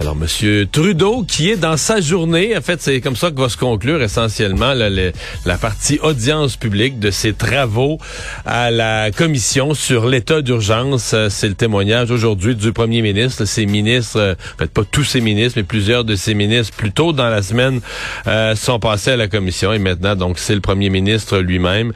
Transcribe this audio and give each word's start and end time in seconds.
alors, 0.00 0.16
Monsieur 0.16 0.66
Trudeau, 0.66 1.24
qui 1.28 1.50
est 1.50 1.58
dans 1.58 1.76
sa 1.76 2.00
journée, 2.00 2.56
en 2.56 2.62
fait, 2.62 2.80
c'est 2.80 3.02
comme 3.02 3.16
ça 3.16 3.30
que 3.30 3.38
va 3.38 3.50
se 3.50 3.58
conclure 3.58 4.00
essentiellement 4.02 4.72
la 4.72 5.58
partie 5.58 5.98
audience 6.02 6.56
publique 6.56 6.98
de 6.98 7.10
ses 7.10 7.34
travaux 7.34 7.98
à 8.46 8.70
la 8.70 9.10
commission 9.10 9.74
sur 9.74 10.08
l'état 10.08 10.40
d'urgence. 10.40 11.12
Euh, 11.12 11.28
c'est 11.28 11.48
le 11.48 11.54
témoignage 11.54 12.10
aujourd'hui 12.10 12.56
du 12.56 12.72
premier 12.72 13.02
ministre. 13.02 13.44
Ses 13.44 13.66
ministres, 13.66 14.18
euh, 14.18 14.34
peut-être 14.56 14.72
pas 14.72 14.84
tous 14.90 15.04
ses 15.04 15.20
ministres, 15.20 15.58
mais 15.58 15.64
plusieurs 15.64 16.04
de 16.04 16.16
ses 16.16 16.32
ministres, 16.32 16.74
plus 16.74 16.92
tôt 16.92 17.12
dans 17.12 17.28
la 17.28 17.42
semaine, 17.42 17.82
euh, 18.26 18.56
sont 18.56 18.78
passés 18.78 19.10
à 19.10 19.16
la 19.18 19.28
commission. 19.28 19.70
Et 19.74 19.78
maintenant, 19.78 20.16
donc, 20.16 20.38
c'est 20.38 20.54
le 20.54 20.62
premier 20.62 20.88
ministre 20.88 21.40
lui-même 21.40 21.92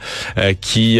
qui, 0.61 0.99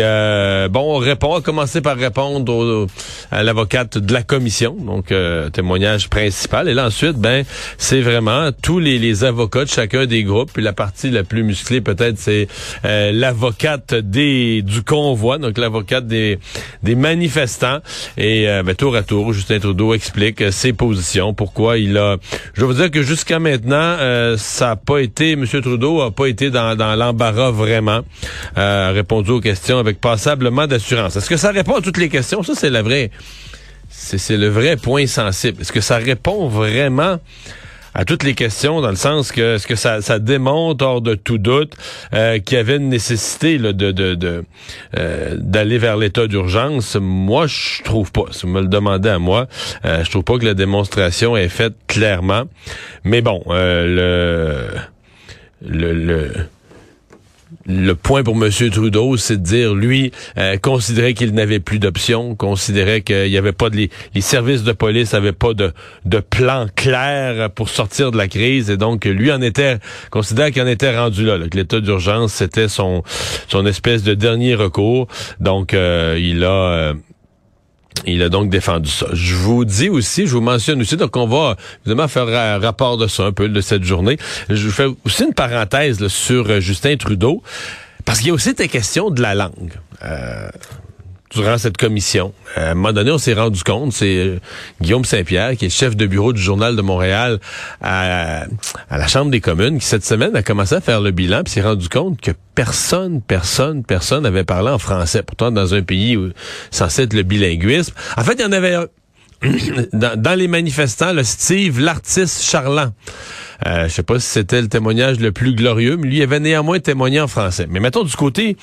bon, 0.69 0.97
répond, 0.97 1.35
a 1.35 1.41
commencé 1.41 1.81
par 1.81 1.97
répondre 1.97 2.87
à 3.29 3.43
l'avocate 3.43 3.99
de 3.99 4.11
la 4.11 4.23
commission, 4.23 4.75
donc 4.79 5.13
témoignage 5.53 6.09
principal. 6.09 6.67
Et 6.67 6.73
là, 6.73 6.89
ensuite, 6.95 7.17
ben, 7.17 7.43
c'est 7.77 7.99
vraiment 7.99 8.51
tous 8.61 8.79
les, 8.79 9.23
avocats 9.25 9.65
de 9.65 9.69
chacun 9.69 10.05
des 10.05 10.23
groupes. 10.23 10.51
Puis 10.53 10.63
la 10.63 10.71
partie 10.71 11.09
la 11.09 11.23
plus 11.23 11.43
musclée, 11.43 11.81
peut-être, 11.81 12.17
c'est 12.17 12.47
euh, 12.85 13.11
l'avocate 13.11 13.93
des 13.93 14.61
du 14.61 14.81
convoi, 14.81 15.37
donc 15.37 15.57
l'avocate 15.57 16.07
des, 16.07 16.39
des 16.83 16.95
manifestants. 16.95 17.79
Et 18.17 18.47
euh, 18.47 18.63
ben, 18.63 18.75
tour 18.75 18.95
à 18.95 19.03
tour, 19.03 19.33
Justin 19.33 19.59
Trudeau 19.59 19.93
explique 19.93 20.41
euh, 20.41 20.51
ses 20.51 20.71
positions, 20.71 21.33
pourquoi 21.33 21.77
il 21.77 21.97
a... 21.97 22.15
Je 22.53 22.63
veux 22.63 22.73
dire 22.73 22.89
que 22.89 23.03
jusqu'à 23.03 23.39
maintenant, 23.39 23.97
ça 24.37 24.67
n'a 24.67 24.75
pas 24.77 24.99
été... 24.99 25.33
M. 25.33 25.45
Trudeau 25.45 26.01
a 26.01 26.11
pas 26.11 26.27
été 26.27 26.49
dans, 26.49 26.75
dans 26.77 26.95
l'embarras 26.95 27.51
vraiment. 27.51 28.01
répondu 28.55 29.31
aux 29.31 29.41
questions 29.41 29.79
avec 29.79 29.99
passablement 29.99 30.65
d'assurance. 30.65 31.17
Est-ce 31.17 31.29
que 31.29 31.37
ça 31.37 31.51
répond 31.51 31.75
à 31.75 31.81
toutes 31.81 31.97
les 31.97 32.09
questions? 32.09 32.41
Ça, 32.43 32.53
c'est 32.55 32.69
la 32.69 32.81
vraie 32.81 33.11
c'est 33.97 34.37
le 34.37 34.47
vrai 34.47 34.77
point 34.77 35.07
sensible. 35.07 35.61
Est-ce 35.61 35.71
que 35.71 35.81
ça 35.81 35.97
répond 35.97 36.47
vraiment 36.47 37.19
à 37.97 38.03
toutes 38.03 38.23
les 38.23 38.33
questions 38.33 38.81
dans 38.81 38.89
le 38.89 38.97
sens 38.97 39.31
que 39.31 39.57
ce 39.57 39.65
que 39.65 39.75
ça, 39.75 40.01
ça 40.01 40.19
démontre 40.19 40.85
hors 40.85 41.01
de 41.01 41.15
tout 41.15 41.37
doute 41.37 41.73
euh, 42.13 42.39
qu'il 42.39 42.57
y 42.57 42.59
avait 42.59 42.75
une 42.75 42.89
nécessité 42.89 43.57
là, 43.57 43.71
de 43.71 43.91
de, 43.91 44.43
euh, 44.97 45.35
d'aller 45.39 45.77
vers 45.77 45.95
l'état 45.95 46.27
d'urgence? 46.27 46.97
Moi, 46.99 47.47
je 47.47 47.83
trouve 47.83 48.11
pas. 48.11 48.25
Si 48.31 48.41
vous 48.41 48.51
me 48.51 48.61
le 48.61 48.67
demandez 48.67 49.09
à 49.09 49.17
moi, 49.17 49.47
euh, 49.85 50.03
je 50.03 50.11
trouve 50.11 50.23
pas 50.23 50.37
que 50.37 50.45
la 50.45 50.55
démonstration 50.55 51.37
est 51.37 51.49
faite 51.49 51.75
clairement. 51.87 52.43
Mais 53.05 53.21
bon, 53.21 53.41
le 53.47 54.67
le, 55.61 55.93
le 55.93 56.31
le 57.65 57.93
point 57.93 58.23
pour 58.23 58.35
M. 58.35 58.49
Trudeau, 58.71 59.17
c'est 59.17 59.37
de 59.37 59.43
dire, 59.43 59.75
lui, 59.75 60.11
euh, 60.37 60.57
considérait 60.57 61.13
qu'il 61.13 61.33
n'avait 61.33 61.59
plus 61.59 61.79
d'options, 61.79 62.35
considérait 62.35 63.01
qu'il 63.01 63.29
n'y 63.29 63.37
avait 63.37 63.53
pas 63.53 63.69
de... 63.69 63.87
Les, 64.13 64.21
services 64.21 64.63
de 64.63 64.71
police 64.71 65.13
n'avaient 65.13 65.31
pas 65.31 65.53
de, 65.53 65.71
de 66.05 66.19
plan 66.19 66.67
clair 66.75 67.49
pour 67.51 67.69
sortir 67.69 68.11
de 68.11 68.17
la 68.17 68.27
crise, 68.27 68.69
et 68.69 68.77
donc 68.77 69.05
lui 69.05 69.31
en 69.31 69.41
était, 69.41 69.77
considère 70.09 70.51
qu'il 70.51 70.61
en 70.61 70.67
était 70.67 70.95
rendu 70.95 71.25
là, 71.25 71.37
que 71.49 71.57
l'état 71.57 71.79
d'urgence, 71.79 72.33
c'était 72.33 72.67
son, 72.67 73.03
son 73.47 73.65
espèce 73.65 74.03
de 74.03 74.13
dernier 74.13 74.55
recours. 74.55 75.07
Donc, 75.39 75.73
euh, 75.73 76.19
il 76.19 76.43
a... 76.43 76.49
Euh, 76.49 76.93
il 78.05 78.21
a 78.21 78.29
donc 78.29 78.49
défendu 78.49 78.89
ça. 78.89 79.07
Je 79.13 79.35
vous 79.35 79.65
dis 79.65 79.89
aussi, 79.89 80.27
je 80.27 80.33
vous 80.33 80.41
mentionne 80.41 80.81
aussi, 80.81 80.97
donc 80.97 81.15
on 81.15 81.27
va 81.27 81.55
évidemment 81.85 82.07
faire 82.07 82.27
un 82.27 82.59
rapport 82.59 82.97
de 82.97 83.07
ça 83.07 83.23
un 83.23 83.31
peu 83.31 83.49
de 83.49 83.61
cette 83.61 83.83
journée. 83.83 84.17
Je 84.49 84.65
vous 84.67 84.73
fais 84.73 84.87
aussi 85.05 85.23
une 85.23 85.33
parenthèse 85.33 86.07
sur 86.07 86.49
euh, 86.49 86.59
Justin 86.59 86.97
Trudeau, 86.97 87.41
parce 88.03 88.19
qu'il 88.19 88.27
y 88.27 88.31
a 88.31 88.33
aussi 88.33 88.53
des 88.53 88.67
questions 88.67 89.09
de 89.09 89.21
la 89.21 89.35
langue. 89.35 89.73
Euh, 90.03 90.49
durant 91.31 91.57
cette 91.57 91.77
commission. 91.77 92.33
Euh, 92.57 92.69
à 92.69 92.71
un 92.71 92.75
moment 92.75 92.93
donné, 92.93 93.11
on 93.11 93.17
s'est 93.17 93.33
rendu 93.33 93.63
compte, 93.63 93.93
c'est 93.93 94.17
euh, 94.17 94.39
Guillaume 94.81 95.05
Saint-Pierre, 95.05 95.55
qui 95.57 95.65
est 95.65 95.69
chef 95.69 95.95
de 95.95 96.05
bureau 96.05 96.33
du 96.33 96.41
Journal 96.41 96.75
de 96.75 96.81
Montréal 96.81 97.39
à, 97.81 98.45
la 98.91 99.07
Chambre 99.07 99.31
des 99.31 99.41
communes, 99.41 99.79
qui 99.79 99.85
cette 99.85 100.05
semaine 100.05 100.35
a 100.35 100.43
commencé 100.43 100.75
à 100.75 100.81
faire 100.81 101.01
le 101.01 101.11
bilan, 101.11 101.43
puis 101.43 101.53
s'est 101.53 101.61
rendu 101.61 101.89
compte 101.89 102.21
que 102.21 102.31
personne, 102.53 103.21
personne, 103.21 103.83
personne 103.83 104.23
n'avait 104.23 104.43
parlé 104.43 104.69
en 104.69 104.79
français. 104.79 105.23
Pourtant, 105.23 105.51
dans 105.51 105.73
un 105.73 105.81
pays 105.81 106.15
où 106.15 106.31
censé 106.71 107.03
être 107.03 107.13
le 107.13 107.23
bilinguisme. 107.23 107.93
En 108.17 108.23
fait, 108.23 108.33
il 108.33 108.41
y 108.41 108.45
en 108.45 108.51
avait 108.51 108.75
un. 108.75 108.87
Dans, 109.93 110.39
les 110.39 110.47
manifestants, 110.47 111.13
le 111.13 111.23
Steve, 111.23 111.79
l'artiste 111.79 112.43
charlant. 112.43 112.93
Euh, 113.65 113.87
je 113.87 113.93
sais 113.93 114.03
pas 114.03 114.19
si 114.19 114.27
c'était 114.27 114.61
le 114.61 114.69
témoignage 114.69 115.19
le 115.19 115.31
plus 115.31 115.53
glorieux, 115.53 115.97
mais 115.97 116.07
lui 116.07 116.23
avait 116.23 116.39
néanmoins 116.39 116.79
témoigné 116.79 117.19
en 117.19 117.27
français. 117.27 117.67
Mais 117.69 117.79
mettons 117.79 118.03
du 118.03 118.15
côté 118.15 118.57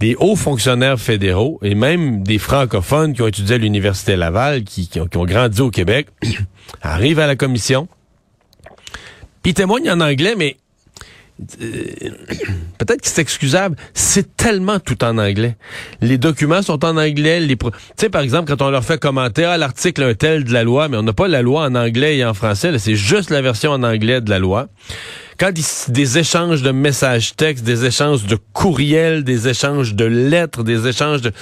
des 0.00 0.16
hauts 0.18 0.36
fonctionnaires 0.36 0.98
fédéraux 0.98 1.58
et 1.62 1.74
même 1.74 2.22
des 2.22 2.38
francophones 2.38 3.14
qui 3.14 3.22
ont 3.22 3.28
étudié 3.28 3.54
à 3.54 3.58
l'Université 3.58 4.16
Laval, 4.16 4.64
qui, 4.64 4.88
ont, 5.00 5.24
grandi 5.24 5.60
au 5.60 5.70
Québec, 5.70 6.08
arrivent 6.82 7.20
à 7.20 7.26
la 7.26 7.36
commission, 7.36 7.88
puis 9.42 9.54
témoignent 9.54 9.90
en 9.90 10.00
anglais, 10.00 10.34
mais 10.36 10.56
euh, 11.60 12.10
peut-être 12.78 13.02
que 13.02 13.08
c'est 13.08 13.20
excusable, 13.20 13.76
c'est 13.92 14.36
tellement 14.36 14.78
tout 14.78 15.02
en 15.04 15.18
anglais. 15.18 15.56
Les 16.00 16.18
documents 16.18 16.62
sont 16.62 16.84
en 16.84 16.96
anglais. 16.96 17.40
Les 17.40 17.56
tu 17.56 17.70
sais, 17.96 18.08
par 18.08 18.22
exemple, 18.22 18.48
quand 18.48 18.64
on 18.64 18.70
leur 18.70 18.84
fait 18.84 18.98
commenter 18.98 19.44
ah, 19.44 19.56
l'article 19.56 20.02
un 20.02 20.14
tel 20.14 20.44
de 20.44 20.52
la 20.52 20.64
loi, 20.64 20.88
mais 20.88 20.96
on 20.96 21.02
n'a 21.02 21.12
pas 21.12 21.28
la 21.28 21.42
loi 21.42 21.64
en 21.64 21.74
anglais 21.74 22.18
et 22.18 22.24
en 22.24 22.34
français, 22.34 22.76
c'est 22.78 22.96
juste 22.96 23.30
la 23.30 23.42
version 23.42 23.72
en 23.72 23.82
anglais 23.82 24.20
de 24.20 24.30
la 24.30 24.38
loi 24.38 24.68
quand 25.38 25.52
des 25.88 26.18
échanges 26.18 26.62
de 26.62 26.70
messages 26.70 27.34
textes, 27.36 27.64
des 27.64 27.84
échanges 27.84 28.24
de 28.26 28.38
courriels, 28.52 29.24
des 29.24 29.48
échanges 29.48 29.94
de 29.94 30.04
lettres, 30.04 30.62
des 30.62 30.86
échanges 30.86 31.22
de 31.22 31.32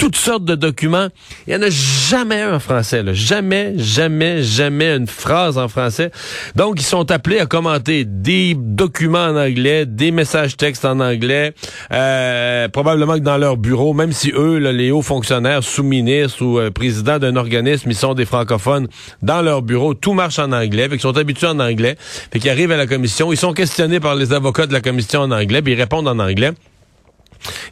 toutes 0.00 0.16
sortes 0.16 0.46
de 0.46 0.54
documents. 0.54 1.08
Il 1.46 1.54
n'y 1.54 1.62
en 1.62 1.66
a 1.66 1.70
jamais 1.70 2.40
un 2.40 2.54
en 2.54 2.58
français. 2.58 3.04
Jamais, 3.12 3.74
jamais, 3.76 4.42
jamais 4.42 4.96
une 4.96 5.06
phrase 5.06 5.58
en 5.58 5.68
français. 5.68 6.10
Donc, 6.56 6.80
ils 6.80 6.84
sont 6.84 7.10
appelés 7.10 7.38
à 7.38 7.44
commenter 7.44 8.06
des 8.06 8.54
documents 8.56 9.26
en 9.26 9.36
anglais, 9.36 9.84
des 9.84 10.10
messages 10.10 10.56
textes 10.56 10.86
en 10.86 11.00
anglais, 11.00 11.52
euh, 11.92 12.68
probablement 12.68 13.14
que 13.14 13.24
dans 13.24 13.36
leur 13.36 13.58
bureau, 13.58 13.92
même 13.92 14.12
si 14.12 14.32
eux, 14.34 14.56
les 14.56 14.90
hauts 14.90 15.02
fonctionnaires, 15.02 15.62
sous-ministres 15.62 16.42
ou 16.42 16.58
euh, 16.58 16.70
présidents 16.70 17.18
d'un 17.18 17.36
organisme, 17.36 17.90
ils 17.90 17.94
sont 17.94 18.14
des 18.14 18.24
francophones, 18.24 18.88
dans 19.20 19.42
leur 19.42 19.60
bureau, 19.60 19.92
tout 19.92 20.14
marche 20.14 20.38
en 20.38 20.52
anglais. 20.52 20.84
Fait 20.84 20.92
qu'ils 20.92 21.00
sont 21.00 21.18
habitués 21.18 21.48
en 21.48 21.60
anglais. 21.60 21.96
Fait 22.32 22.38
qu'ils 22.38 22.50
arrivent 22.50 22.72
à 22.72 22.78
la 22.78 22.86
commission, 22.86 23.34
ils 23.34 23.36
sont 23.36 23.52
questionnés 23.52 24.00
par 24.00 24.14
les 24.14 24.32
avocats 24.32 24.66
de 24.66 24.72
la 24.72 24.80
commission 24.80 25.20
en 25.20 25.30
anglais, 25.30 25.60
puis 25.60 25.74
ils 25.74 25.78
répondent 25.78 26.08
en 26.08 26.18
anglais. 26.18 26.52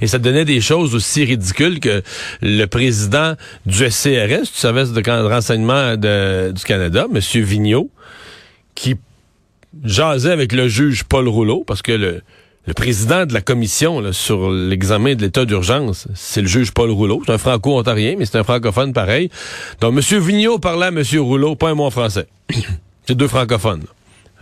Et 0.01 0.07
ça 0.07 0.19
donnait 0.19 0.45
des 0.45 0.61
choses 0.61 0.95
aussi 0.95 1.25
ridicules 1.25 1.81
que 1.81 2.03
le 2.41 2.67
président 2.67 3.35
du 3.67 3.91
SCRS, 3.91 4.43
du 4.43 4.55
service 4.55 4.93
de 4.93 5.29
renseignement 5.29 5.97
du 5.97 6.65
Canada, 6.65 7.07
M. 7.13 7.21
Vigneault, 7.43 7.91
qui 8.75 8.97
jasait 9.85 10.31
avec 10.31 10.53
le 10.53 10.69
juge 10.69 11.05
Paul 11.05 11.29
Rouleau, 11.29 11.65
parce 11.67 11.83
que 11.83 11.93
le, 11.93 12.23
président 12.77 13.25
de 13.25 13.33
la 13.33 13.41
commission 13.41 14.13
sur 14.13 14.51
l'examen 14.51 15.15
de 15.15 15.23
l'état 15.23 15.47
d'urgence, 15.47 16.07
c'est 16.15 16.43
le 16.43 16.47
juge 16.47 16.73
Paul 16.73 16.91
Rouleau. 16.91 17.23
C'est 17.25 17.33
un 17.33 17.39
franco-ontarien, 17.39 18.17
mais 18.19 18.27
c'est 18.27 18.37
un 18.37 18.45
francophone 18.45 18.93
pareil. 18.93 19.31
Donc, 19.81 19.95
M. 19.95 20.21
Vigneault 20.21 20.59
parlait 20.59 20.87
à 20.87 20.89
M. 20.89 21.03
Rouleau, 21.19 21.57
pas 21.57 21.71
un 21.71 21.75
mot 21.75 21.85
en 21.85 21.91
français. 21.91 22.27
c'est 23.07 23.15
deux 23.15 23.29
francophones. 23.29 23.85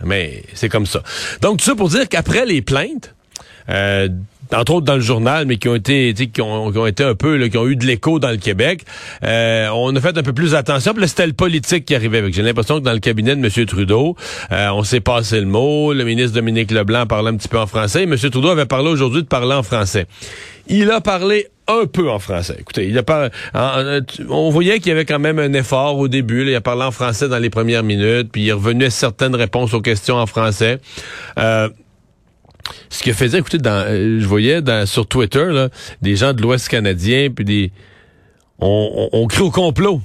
Mais 0.03 0.43
c'est 0.53 0.69
comme 0.69 0.85
ça. 0.85 1.03
Donc, 1.41 1.59
tout 1.59 1.65
ça 1.65 1.75
pour 1.75 1.89
dire 1.89 2.07
qu'après 2.09 2.45
les 2.45 2.61
plaintes, 2.61 3.15
euh, 3.69 4.09
entre 4.55 4.75
autres 4.75 4.85
dans 4.85 4.95
le 4.95 5.01
journal, 5.01 5.45
mais 5.45 5.57
qui 5.57 5.67
ont 5.67 5.75
été, 5.75 6.13
qui 6.13 6.41
ont, 6.41 6.71
qui 6.71 6.77
ont, 6.77 6.85
été 6.85 7.03
un 7.03 7.15
peu, 7.15 7.35
là, 7.35 7.49
qui 7.49 7.57
ont 7.57 7.67
eu 7.67 7.75
de 7.75 7.85
l'écho 7.85 8.19
dans 8.19 8.29
le 8.29 8.37
Québec. 8.37 8.83
Euh, 9.23 9.67
on 9.73 9.95
a 9.95 10.01
fait 10.01 10.17
un 10.17 10.23
peu 10.23 10.33
plus 10.33 10.55
attention. 10.55 10.93
Puis 10.93 11.01
là, 11.01 11.07
c'était 11.07 11.27
le 11.27 11.33
politique 11.33 11.85
qui 11.85 11.95
arrivait 11.95 12.19
avec. 12.19 12.33
J'ai 12.33 12.43
l'impression 12.43 12.79
que 12.79 12.83
dans 12.85 12.93
le 12.93 12.99
cabinet 12.99 13.35
de 13.35 13.45
M. 13.45 13.65
Trudeau, 13.65 14.15
euh, 14.51 14.69
on 14.69 14.83
s'est 14.83 15.01
passé 15.01 15.39
le 15.39 15.47
mot. 15.47 15.93
Le 15.93 16.03
ministre 16.03 16.33
Dominique 16.33 16.71
Leblanc 16.71 17.05
parlait 17.05 17.29
un 17.29 17.35
petit 17.35 17.49
peu 17.49 17.59
en 17.59 17.67
français. 17.67 18.03
M. 18.03 18.15
Trudeau 18.15 18.49
avait 18.49 18.65
parlé 18.65 18.89
aujourd'hui 18.89 19.21
de 19.21 19.27
parler 19.27 19.55
en 19.55 19.63
français. 19.63 20.07
Il 20.67 20.91
a 20.91 21.01
parlé 21.01 21.47
un 21.67 21.85
peu 21.85 22.09
en 22.09 22.19
français. 22.19 22.55
Écoutez, 22.59 22.87
il 22.87 22.97
a 22.97 23.03
pas, 23.03 23.29
on 24.29 24.49
voyait 24.49 24.79
qu'il 24.79 24.87
y 24.87 24.91
avait 24.91 25.05
quand 25.05 25.19
même 25.19 25.39
un 25.39 25.51
effort 25.53 25.97
au 25.97 26.07
début. 26.07 26.45
il 26.47 26.55
a 26.55 26.61
parlé 26.61 26.83
en 26.83 26.91
français 26.91 27.27
dans 27.27 27.39
les 27.39 27.49
premières 27.49 27.83
minutes, 27.83 28.29
puis 28.31 28.43
il 28.43 28.49
est 28.49 28.53
revenu 28.53 28.85
à 28.85 28.89
certaines 28.89 29.35
réponses 29.35 29.73
aux 29.73 29.81
questions 29.81 30.15
en 30.15 30.25
français. 30.25 30.79
Euh, 31.37 31.69
ce 32.89 33.03
qui 33.03 33.13
faisait, 33.13 33.39
écoutez, 33.39 33.57
euh, 33.65 34.19
je 34.19 34.25
voyais 34.25 34.61
dans, 34.61 34.85
sur 34.85 35.07
Twitter 35.07 35.45
là, 35.45 35.69
des 36.01 36.15
gens 36.15 36.33
de 36.33 36.41
l'Ouest 36.41 36.69
canadien, 36.69 37.29
puis 37.29 37.45
des, 37.45 37.71
on, 38.59 39.09
on, 39.11 39.27
crie 39.27 39.41
au 39.41 39.51
complot. 39.51 40.01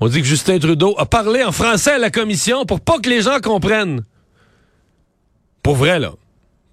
On 0.00 0.08
dit 0.08 0.20
que 0.20 0.26
Justin 0.26 0.58
Trudeau 0.58 0.94
a 0.98 1.06
parlé 1.06 1.44
en 1.44 1.52
français 1.52 1.92
à 1.92 1.98
la 1.98 2.10
commission 2.10 2.64
pour 2.64 2.80
pas 2.80 2.98
que 2.98 3.08
les 3.08 3.22
gens 3.22 3.40
comprennent. 3.42 4.02
Pour 5.62 5.76
vrai, 5.76 5.98
là. 5.98 6.12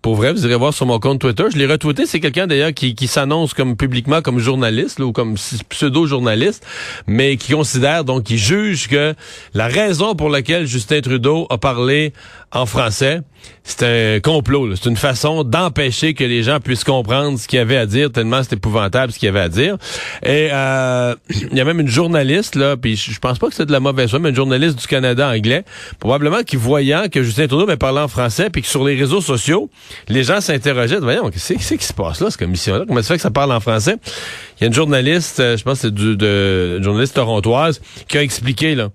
Pour 0.02 0.16
vrai, 0.16 0.32
vous 0.32 0.46
irez 0.46 0.56
voir 0.56 0.74
sur 0.74 0.86
mon 0.86 1.00
compte 1.00 1.20
Twitter. 1.20 1.44
Je 1.52 1.58
l'ai 1.58 1.66
retweeté. 1.66 2.06
C'est 2.06 2.22
quelqu'un 2.22 2.48
d'ailleurs 2.48 2.72
qui, 2.72 2.96
qui 2.96 3.08
s'annonce 3.08 3.54
comme 3.54 3.76
publiquement 3.76 4.22
comme 4.22 4.40
journaliste 4.40 5.00
ou 5.00 5.12
comme 5.12 5.36
pseudo-journaliste, 5.70 6.66
mais 7.08 7.36
qui 7.36 7.52
considère 7.52 8.06
donc, 8.06 8.24
qui 8.24 8.38
juge 8.38 8.88
que 8.88 9.16
la 9.54 9.68
raison 9.68 10.16
pour 10.16 10.30
laquelle 10.30 10.66
Justin 10.66 11.02
Trudeau 11.02 11.48
a 11.50 11.58
parlé 11.58 12.14
en 12.52 12.66
français, 12.66 13.22
c'est 13.64 13.84
un 13.84 14.20
complot. 14.22 14.76
C'est 14.76 14.90
une 14.90 14.96
façon 14.96 15.44
d'empêcher 15.44 16.14
que 16.14 16.24
les 16.24 16.44
gens 16.44 16.60
puissent 16.62 16.86
comprendre 16.86 17.38
ce 17.38 17.48
qu'il 17.48 17.58
y 17.58 17.62
avait 17.62 17.76
à 17.76 17.86
dire, 17.86 18.10
tellement 18.12 18.42
c'est 18.42 18.54
épouvantable 18.54 19.12
ce 19.12 19.20
qu'il 19.20 19.26
y 19.26 19.30
avait 19.30 19.42
à 19.42 19.50
dire. 19.50 19.78
Et 20.24 20.50
euh, 20.52 21.16
il 21.30 21.58
y 21.58 21.60
a 21.60 21.66
même 21.66 21.82
une 21.82 21.90
journaliste, 21.90 22.56
là, 22.56 22.78
puis 22.78 22.96
je 22.96 23.20
pense 23.20 23.38
pas 23.38 23.48
que 23.50 23.54
c'est 23.54 23.66
de 23.66 23.72
la 23.72 23.82
mauvaise 23.82 24.10
foi, 24.10 24.20
mais 24.20 24.30
une 24.30 24.36
journaliste 24.36 24.80
du 24.80 24.88
Canada 24.88 25.28
anglais, 25.28 25.66
probablement 26.00 26.44
qui 26.44 26.56
voyant 26.56 27.08
que 27.12 27.22
Justin 27.22 27.48
Trudeau 27.48 27.76
parlait 27.76 28.00
en 28.00 28.08
français, 28.08 28.50
puis 28.50 28.62
que 28.62 28.68
sur 28.68 28.86
les 28.86 28.96
réseaux 28.96 29.22
sociaux, 29.22 29.70
les 30.08 30.24
gens 30.24 30.40
s'interrogeaient, 30.40 31.00
voyons, 31.00 31.30
qu'est-ce 31.30 31.54
qui 31.54 31.86
se 31.86 31.94
passe 31.94 32.22
là, 32.22 32.30
cette 32.30 32.40
commission-là? 32.40 32.86
Comment 32.88 33.02
ça 33.02 33.10
fait 33.10 33.16
que 33.16 33.22
ça 33.22 33.32
parle 33.32 33.52
en 33.52 33.60
français? 33.60 33.98
Il 34.58 34.62
y 34.62 34.64
a 34.64 34.68
une 34.68 34.74
journaliste, 34.74 35.42
euh, 35.42 35.58
je 35.58 35.64
pense 35.64 35.82
que 35.82 35.88
c'est 35.88 35.94
du, 35.94 36.16
de, 36.16 36.76
une 36.78 36.84
journaliste 36.84 37.16
torontoise, 37.16 37.82
qui 38.08 38.18
a 38.18 38.24
expliqué, 38.24 38.74
là, 38.74 38.90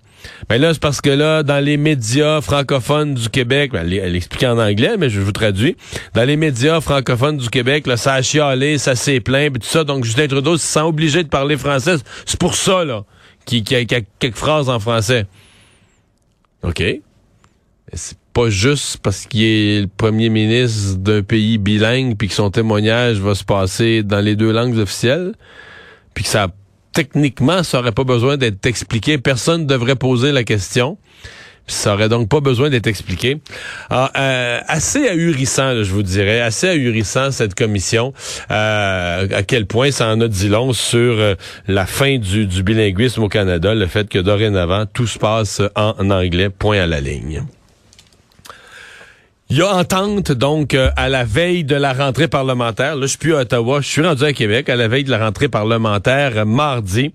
ben 0.49 0.61
là, 0.61 0.73
c'est 0.73 0.81
parce 0.81 1.01
que 1.01 1.09
là, 1.09 1.43
dans 1.43 1.63
les 1.63 1.77
médias 1.77 2.41
francophones 2.41 3.13
du 3.13 3.29
Québec, 3.29 3.71
ben, 3.71 3.89
elle, 3.91 4.15
explique 4.15 4.43
en 4.43 4.57
anglais, 4.57 4.95
mais 4.97 5.09
je 5.09 5.19
vous 5.19 5.31
traduis. 5.31 5.75
Dans 6.13 6.23
les 6.23 6.35
médias 6.35 6.81
francophones 6.81 7.37
du 7.37 7.49
Québec, 7.49 7.87
là, 7.87 7.97
ça 7.97 8.13
a 8.13 8.21
chialé, 8.21 8.77
ça 8.77 8.95
s'est 8.95 9.19
plaint, 9.19 9.53
pis 9.53 9.59
tout 9.59 9.67
ça. 9.67 9.83
Donc, 9.83 10.03
Justin 10.03 10.27
Trudeau 10.27 10.57
se 10.57 10.65
sent 10.65 10.81
obligé 10.81 11.23
de 11.23 11.29
parler 11.29 11.57
français. 11.57 11.95
C'est 12.25 12.39
pour 12.39 12.55
ça, 12.55 12.83
là, 12.83 13.03
qu'il 13.45 13.69
y, 13.69 13.75
a 13.75 13.85
quelques 13.85 14.35
phrases 14.35 14.69
en 14.69 14.79
français. 14.79 15.25
OK. 16.63 16.83
C'est 17.93 18.17
pas 18.33 18.49
juste 18.49 18.97
parce 19.03 19.27
qu'il 19.27 19.43
est 19.43 19.81
le 19.81 19.87
premier 19.87 20.29
ministre 20.29 20.97
d'un 20.97 21.21
pays 21.21 21.59
bilingue 21.59 22.17
puis 22.17 22.27
que 22.27 22.33
son 22.33 22.49
témoignage 22.49 23.19
va 23.19 23.35
se 23.35 23.43
passer 23.43 24.01
dans 24.01 24.19
les 24.19 24.35
deux 24.35 24.51
langues 24.51 24.77
officielles 24.79 25.33
puis 26.15 26.23
que 26.23 26.29
ça 26.29 26.47
techniquement, 26.93 27.63
ça 27.63 27.79
aurait 27.79 27.91
pas 27.91 28.03
besoin 28.03 28.37
d'être 28.37 28.65
expliqué. 28.65 29.17
Personne 29.17 29.61
ne 29.61 29.67
devrait 29.67 29.95
poser 29.95 30.31
la 30.31 30.43
question. 30.43 30.97
Ça 31.65 31.93
aurait 31.93 32.09
donc 32.09 32.27
pas 32.27 32.41
besoin 32.41 32.69
d'être 32.69 32.87
expliqué. 32.87 33.37
Alors, 33.89 34.11
euh, 34.17 34.59
assez 34.67 35.07
ahurissant, 35.07 35.81
je 35.81 35.91
vous 35.93 36.03
dirais, 36.03 36.41
assez 36.41 36.67
ahurissant 36.67 37.31
cette 37.31 37.55
commission. 37.55 38.13
Euh, 38.51 39.27
à 39.31 39.43
quel 39.43 39.65
point 39.65 39.91
ça 39.91 40.09
en 40.09 40.19
a 40.19 40.27
dit 40.27 40.49
long 40.49 40.73
sur 40.73 40.99
euh, 40.99 41.35
la 41.67 41.85
fin 41.85 42.17
du 42.17 42.63
bilinguisme 42.63 43.23
au 43.23 43.29
Canada, 43.29 43.73
le 43.75 43.87
fait 43.87 44.09
que 44.09 44.19
dorénavant 44.19 44.85
tout 44.85 45.07
se 45.07 45.17
passe 45.17 45.61
en 45.75 46.09
anglais, 46.09 46.49
point 46.49 46.81
à 46.81 46.87
la 46.87 46.99
ligne. 46.99 47.45
Il 49.49 49.57
y 49.57 49.61
a 49.61 49.75
entente, 49.75 50.31
donc, 50.31 50.73
euh, 50.73 50.89
à 50.95 51.09
la 51.09 51.25
veille 51.25 51.63
de 51.63 51.75
la 51.75 51.93
rentrée 51.93 52.27
parlementaire. 52.27 52.95
Là, 52.95 53.01
je 53.01 53.07
suis 53.07 53.17
plus 53.17 53.35
à 53.35 53.39
Ottawa, 53.39 53.81
je 53.81 53.87
suis 53.87 54.01
rendu 54.01 54.23
à 54.23 54.33
Québec, 54.33 54.69
à 54.69 54.75
la 54.75 54.87
veille 54.87 55.03
de 55.03 55.11
la 55.11 55.23
rentrée 55.23 55.49
parlementaire, 55.49 56.31
euh, 56.37 56.45
mardi. 56.45 57.13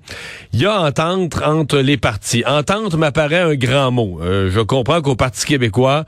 Il 0.52 0.60
y 0.60 0.66
a 0.66 0.78
entente 0.78 1.40
entre 1.42 1.78
les 1.78 1.96
partis. 1.96 2.44
Entente 2.46 2.94
m'apparaît 2.94 3.40
un 3.40 3.54
grand 3.54 3.90
mot. 3.90 4.20
Euh, 4.22 4.50
je 4.52 4.60
comprends 4.60 5.00
qu'au 5.00 5.16
Parti 5.16 5.46
québécois, 5.46 6.04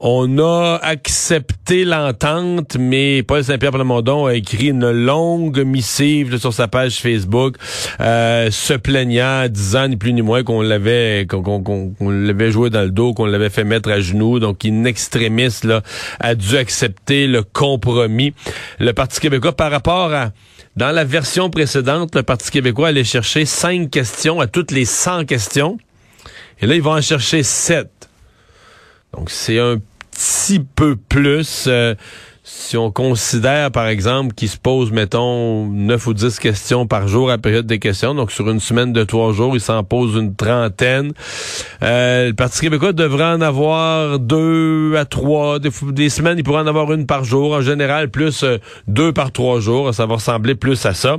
on 0.00 0.38
a 0.38 0.78
accepté 0.82 1.84
l'entente, 1.84 2.76
mais 2.78 3.22
Paul 3.22 3.42
Saint-Pierre 3.42 3.72
Plamondon 3.72 4.26
a 4.26 4.34
écrit 4.34 4.68
une 4.68 4.90
longue 4.90 5.60
missive 5.60 6.38
sur 6.38 6.52
sa 6.52 6.68
page 6.68 6.96
Facebook, 6.96 7.56
euh, 8.00 8.50
se 8.50 8.74
plaignant, 8.74 9.46
disant 9.48 9.88
ni 9.88 9.96
plus 9.96 10.12
ni 10.12 10.22
moins 10.22 10.42
qu'on 10.42 10.60
l'avait 10.60 11.26
qu'on 11.28 12.10
l'avait 12.10 12.50
joué 12.50 12.70
dans 12.70 12.82
le 12.82 12.90
dos, 12.90 13.14
qu'on 13.14 13.26
l'avait 13.26 13.50
fait 13.50 13.64
mettre 13.64 13.90
à 13.90 14.00
genoux. 14.00 14.38
Donc, 14.38 14.64
une 14.64 14.86
extrémiste 14.86 15.64
là 15.64 15.82
a 16.20 16.34
dû 16.34 16.56
accepter 16.56 17.26
le 17.26 17.42
compromis. 17.42 18.34
Le 18.78 18.92
Parti 18.92 19.20
québécois, 19.20 19.52
par 19.52 19.70
rapport 19.70 20.12
à 20.12 20.30
dans 20.76 20.90
la 20.90 21.04
version 21.04 21.48
précédente, 21.48 22.14
le 22.14 22.22
Parti 22.22 22.50
québécois 22.50 22.88
allait 22.88 23.04
chercher 23.04 23.46
cinq 23.46 23.90
questions 23.90 24.40
à 24.40 24.46
toutes 24.46 24.72
les 24.72 24.84
100 24.84 25.24
questions. 25.24 25.78
Et 26.60 26.66
là, 26.66 26.74
ils 26.74 26.82
vont 26.82 26.92
en 26.92 27.00
chercher 27.00 27.42
sept. 27.42 27.95
Donc, 29.16 29.30
c'est 29.30 29.58
un 29.58 29.78
petit 30.10 30.60
peu 30.60 30.96
plus. 30.96 31.64
Euh, 31.66 31.94
si 32.48 32.76
on 32.76 32.92
considère, 32.92 33.72
par 33.72 33.88
exemple, 33.88 34.32
qu'il 34.32 34.48
se 34.48 34.56
pose, 34.56 34.92
mettons, 34.92 35.66
9 35.66 36.06
ou 36.06 36.14
10 36.14 36.38
questions 36.38 36.86
par 36.86 37.08
jour 37.08 37.28
à 37.28 37.38
période 37.38 37.66
des 37.66 37.80
questions, 37.80 38.14
donc 38.14 38.30
sur 38.30 38.48
une 38.48 38.60
semaine 38.60 38.92
de 38.92 39.02
trois 39.02 39.32
jours, 39.32 39.56
il 39.56 39.60
s'en 39.60 39.82
pose 39.82 40.14
une 40.14 40.36
trentaine. 40.36 41.12
Euh, 41.82 42.28
le 42.28 42.34
Parti 42.34 42.60
québécois 42.60 42.92
devrait 42.92 43.24
en 43.24 43.40
avoir 43.40 44.20
deux 44.20 44.94
à 44.96 45.04
trois. 45.06 45.58
Des, 45.58 46.08
semaines, 46.08 46.38
il 46.38 46.44
pourrait 46.44 46.60
en 46.60 46.68
avoir 46.68 46.92
une 46.92 47.04
par 47.04 47.24
jour. 47.24 47.52
En 47.52 47.62
général, 47.62 48.10
plus 48.10 48.44
euh, 48.44 48.58
deux 48.86 49.12
par 49.12 49.32
trois 49.32 49.58
jours. 49.58 49.92
Ça 49.92 50.06
va 50.06 50.14
ressembler 50.14 50.54
plus 50.54 50.86
à 50.86 50.94
ça. 50.94 51.16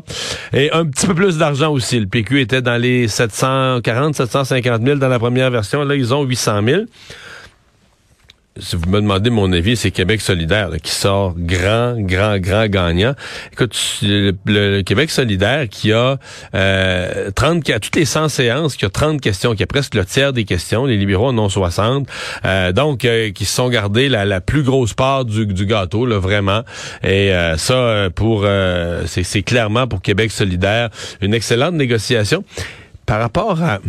Et 0.54 0.72
un 0.72 0.86
petit 0.86 1.08
peu 1.08 1.14
plus 1.14 1.38
d'argent 1.38 1.74
aussi. 1.74 2.00
Le 2.00 2.08
PQ 2.08 2.40
était 2.40 2.62
dans 2.62 2.82
les 2.82 3.10
740, 3.10 4.16
750 4.16 4.82
000 4.82 4.98
dans 4.98 5.10
la 5.10 5.20
première 5.20 5.52
version. 5.52 5.84
Là, 5.84 5.96
ils 5.96 6.14
ont 6.14 6.24
800 6.24 6.62
000 6.66 6.82
si 8.60 8.76
vous 8.76 8.90
me 8.90 9.02
demandez 9.02 9.30
mon 9.30 9.52
avis, 9.54 9.76
c'est 9.76 9.92
Québec 9.92 10.22
solidaire 10.22 10.70
qui 10.82 10.92
sort 10.92 11.34
grand, 11.38 11.96
grand, 12.00 12.38
grand 12.38 12.68
gagnant. 12.68 13.14
Écoute, 13.52 13.78
le, 14.02 14.82
Québec 14.82 15.10
solidaire 15.10 15.68
qui 15.70 15.94
a 15.94 16.18
euh, 16.56 17.32
30, 17.32 17.70
à 17.70 17.80
toutes 17.80 17.96
les 17.96 18.06
100 18.06 18.30
séances, 18.30 18.76
qui 18.76 18.86
a 18.86 18.90
30 18.90 19.22
questions, 19.22 19.56
qui 19.56 19.64
a 19.64 19.68
presque 19.68 19.96
le 19.96 20.06
tiers 20.06 20.34
des 20.34 20.46
questions, 20.46 20.86
les 20.86 20.98
libéraux 20.98 21.28
en 21.28 21.38
ont 21.38 21.50
60. 21.50 22.08
Euh, 22.46 22.72
donc, 22.72 23.06
euh, 23.06 23.32
qui 23.32 23.46
se 23.46 23.56
sont 23.56 23.70
gardés 23.70 24.10
la, 24.10 24.42
plus 24.42 24.64
grosse 24.64 24.94
part 24.94 25.26
du, 25.26 25.66
gâteau, 25.66 26.06
là, 26.06 26.20
vraiment. 26.20 26.62
Et 27.04 27.34
euh, 27.34 27.58
ça, 27.58 28.10
pour 28.16 28.46
c'est 29.06 29.44
clairement 29.44 29.88
pour 29.88 30.02
Québec 30.02 30.32
solidaire 30.32 30.90
une 31.22 31.34
excellente 31.34 31.74
négociation. 31.74 32.44
Par 33.06 33.20
rapport 33.20 33.62
à 33.64 33.80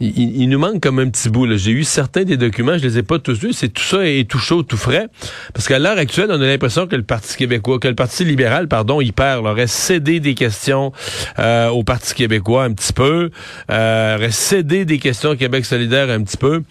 il, 0.00 0.48
nous 0.48 0.58
manque 0.58 0.80
comme 0.80 0.98
un 0.98 1.08
petit 1.08 1.30
bout. 1.30 1.46
J'ai 1.56 1.70
eu 1.70 1.84
certains 1.84 2.24
des 2.24 2.36
documents, 2.36 2.76
je 2.76 2.82
les 2.82 2.98
ai 2.98 3.02
pas 3.02 3.18
tous 3.18 3.38
vus. 3.38 3.52
C'est 3.54 3.68
tout 3.68 3.82
ça 3.82 4.06
est 4.06 4.28
tout 4.28 4.38
chaud, 4.38 4.62
tout 4.62 4.76
frais. 4.76 5.08
Parce 5.54 5.66
qu'à 5.66 5.78
l'heure 5.78 5.96
actuelle, 5.96 6.28
on 6.30 6.40
a 6.40 6.46
l'impression 6.46 6.86
que 6.86 6.96
le 6.96 7.02
Parti 7.02 7.36
québécois, 7.36 7.78
que 7.78 7.88
le 7.88 7.94
Parti 7.94 8.24
libéral, 8.24 8.68
pardon, 8.68 9.00
il 9.00 9.12
perd, 9.12 9.46
aurait 9.46 9.66
cédé 9.66 10.20
des 10.20 10.34
questions 10.34 10.92
euh, 11.38 11.68
au 11.68 11.82
Parti 11.82 12.14
québécois 12.14 12.64
un 12.64 12.74
petit 12.74 12.92
peu, 12.92 13.30
euh, 13.70 14.16
aurait 14.16 14.30
cédé 14.32 14.84
des 14.84 14.98
questions 14.98 15.30
au 15.30 15.36
Québec 15.36 15.64
solidaire 15.64 16.10
un 16.10 16.22
petit 16.22 16.36
peu. 16.36 16.62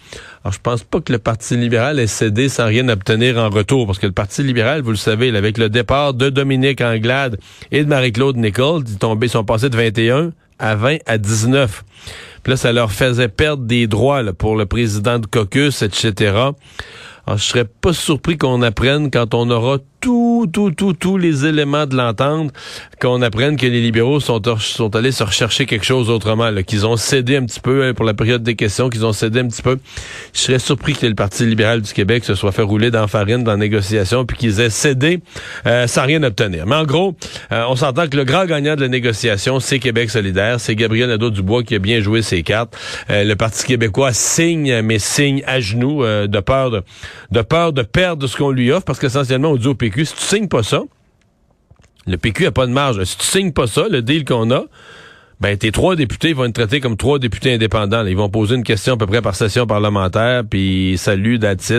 Alors, 0.44 0.52
je 0.52 0.60
pense 0.62 0.84
pas 0.84 1.00
que 1.00 1.12
le 1.12 1.18
Parti 1.18 1.56
libéral 1.56 1.98
ait 1.98 2.06
cédé 2.06 2.48
sans 2.48 2.66
rien 2.66 2.88
obtenir 2.88 3.38
en 3.38 3.50
retour, 3.50 3.86
parce 3.86 3.98
que 3.98 4.06
le 4.06 4.12
Parti 4.12 4.44
libéral, 4.44 4.82
vous 4.82 4.90
le 4.90 4.96
savez, 4.96 5.36
avec 5.36 5.58
le 5.58 5.68
départ 5.68 6.14
de 6.14 6.30
Dominique 6.30 6.80
Anglade 6.80 7.38
et 7.72 7.82
de 7.82 7.88
Marie-Claude 7.88 8.36
Nichols, 8.36 8.84
ils 9.20 9.28
sont 9.28 9.44
passés 9.44 9.68
de 9.68 9.76
21 9.76 10.30
à 10.58 10.74
20 10.76 10.98
à 11.06 11.18
19. 11.18 11.84
Là, 12.46 12.56
ça 12.56 12.72
leur 12.72 12.92
faisait 12.92 13.28
perdre 13.28 13.64
des 13.64 13.86
droits 13.86 14.22
pour 14.32 14.56
le 14.56 14.66
président 14.66 15.18
de 15.18 15.26
caucus, 15.26 15.82
etc. 15.82 16.12
Alors, 17.26 17.38
je 17.38 17.42
serais 17.44 17.64
pas 17.64 17.92
surpris 17.92 18.38
qu'on 18.38 18.62
apprenne 18.62 19.10
quand 19.10 19.34
on 19.34 19.50
aura 19.50 19.78
tout, 20.00 20.46
tout, 20.52 20.70
tout, 20.70 20.92
tous 20.92 21.16
les 21.16 21.46
éléments 21.46 21.86
de 21.86 21.96
l'entente, 21.96 22.52
qu'on 23.00 23.22
apprenne 23.22 23.56
que 23.56 23.66
les 23.66 23.80
libéraux 23.80 24.20
sont, 24.20 24.40
sont 24.58 24.94
allés 24.96 25.12
se 25.12 25.24
rechercher 25.24 25.66
quelque 25.66 25.84
chose 25.84 26.10
autrement, 26.10 26.50
qu'ils 26.66 26.86
ont 26.86 26.96
cédé 26.96 27.36
un 27.36 27.44
petit 27.44 27.60
peu 27.60 27.84
hein, 27.84 27.94
pour 27.94 28.04
la 28.04 28.14
période 28.14 28.42
des 28.42 28.54
questions, 28.54 28.88
qu'ils 28.88 29.04
ont 29.04 29.12
cédé 29.12 29.40
un 29.40 29.48
petit 29.48 29.62
peu. 29.62 29.78
Je 30.32 30.40
serais 30.40 30.58
surpris 30.58 30.94
que 30.94 31.06
le 31.06 31.14
Parti 31.14 31.46
libéral 31.46 31.82
du 31.82 31.92
Québec 31.92 32.24
se 32.24 32.34
soit 32.34 32.52
fait 32.52 32.62
rouler 32.62 32.90
dans 32.90 33.06
farine 33.06 33.44
dans 33.44 33.52
la 33.52 33.56
négociation, 33.56 34.24
puis 34.24 34.36
qu'ils 34.36 34.60
aient 34.60 34.70
cédé 34.70 35.20
euh, 35.66 35.86
sans 35.86 36.04
rien 36.04 36.22
obtenir. 36.22 36.66
Mais 36.66 36.76
en 36.76 36.84
gros, 36.84 37.16
euh, 37.52 37.64
on 37.68 37.76
s'entend 37.76 38.06
que 38.08 38.16
le 38.16 38.24
grand 38.24 38.46
gagnant 38.46 38.76
de 38.76 38.82
la 38.82 38.88
négociation, 38.88 39.60
c'est 39.60 39.78
Québec 39.78 40.10
solidaire, 40.10 40.60
c'est 40.60 40.74
Gabriel 40.74 41.08
Nadeau-Dubois 41.08 41.62
qui 41.62 41.74
a 41.74 41.78
bien 41.78 42.00
joué 42.00 42.22
ses 42.22 42.42
cartes. 42.42 42.76
Euh, 43.10 43.24
le 43.24 43.36
Parti 43.36 43.64
québécois 43.64 44.12
signe, 44.12 44.82
mais 44.82 44.98
signe 44.98 45.42
à 45.46 45.60
genoux, 45.60 46.04
de 46.04 46.40
peur 46.40 46.70
de, 46.70 46.82
de 47.30 47.42
peur 47.42 47.72
de 47.72 47.82
perdre 47.82 48.26
ce 48.26 48.36
qu'on 48.36 48.50
lui 48.50 48.70
offre, 48.70 48.84
parce 48.84 48.98
qu'essentiellement, 48.98 49.50
on 49.50 49.56
dit 49.56 49.66
au 49.66 49.74
PQ, 49.74 49.95
si 50.04 50.14
tu 50.14 50.22
signes 50.22 50.48
pas 50.48 50.62
ça, 50.62 50.82
le 52.06 52.16
PQ 52.16 52.46
a 52.46 52.52
pas 52.52 52.66
de 52.66 52.72
marge. 52.72 53.02
Si 53.04 53.18
tu 53.18 53.24
signes 53.24 53.52
pas 53.52 53.66
ça, 53.66 53.88
le 53.88 54.02
deal 54.02 54.24
qu'on 54.24 54.50
a, 54.50 54.64
ben 55.40 55.56
tes 55.58 55.70
trois 55.70 55.96
députés 55.96 56.32
vont 56.32 56.46
être 56.46 56.54
traités 56.54 56.80
comme 56.80 56.96
trois 56.96 57.18
députés 57.18 57.52
indépendants. 57.52 58.06
Ils 58.06 58.16
vont 58.16 58.30
poser 58.30 58.54
une 58.54 58.64
question 58.64 58.94
à 58.94 58.96
peu 58.96 59.06
près 59.06 59.20
par 59.20 59.34
session 59.34 59.66
parlementaire, 59.66 60.44
puis 60.48 60.94
salut, 60.96 61.38
that's 61.38 61.72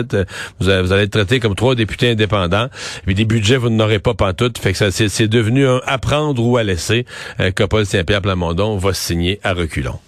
Vous, 0.60 0.68
allez 0.68 1.02
être 1.02 1.10
traités 1.10 1.40
comme 1.40 1.54
trois 1.54 1.74
députés 1.74 2.10
indépendants. 2.10 2.68
Puis 3.04 3.14
des 3.14 3.24
budgets, 3.24 3.56
vous 3.56 3.70
n'aurez 3.70 3.98
pas 3.98 4.14
pantoute. 4.14 4.58
Fait 4.58 4.72
que 4.72 4.90
c'est 4.90 5.28
devenu 5.28 5.66
un 5.66 5.80
apprendre 5.86 6.44
ou 6.44 6.56
à 6.56 6.62
laisser 6.62 7.04
euh, 7.40 7.50
que 7.50 7.64
Paul 7.64 7.84
Saint-Pierre 7.84 8.22
Plamondon 8.22 8.76
va 8.76 8.94
signer 8.94 9.40
à 9.42 9.54
reculons. 9.54 9.98